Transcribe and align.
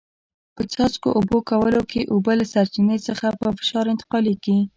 په 0.55 0.61
څاڅکو 0.73 1.09
اوبه 1.17 1.39
کولو 1.49 1.81
کې 1.91 2.01
اوبه 2.13 2.33
له 2.39 2.45
سرچینې 2.53 2.97
څخه 3.07 3.25
په 3.39 3.47
فشار 3.57 3.85
انتقالېږي. 3.93 4.57